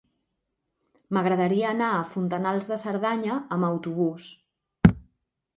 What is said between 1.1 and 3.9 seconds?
M'agradaria anar a Fontanals de Cerdanya amb